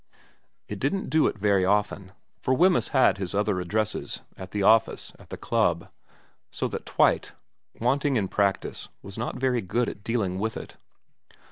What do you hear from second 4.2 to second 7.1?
at the office, at the club, so that